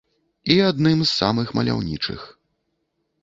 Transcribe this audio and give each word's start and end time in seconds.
І 0.53 0.55
адным 0.69 1.03
з 1.03 1.09
самых 1.17 1.53
маляўнічых. 1.59 2.21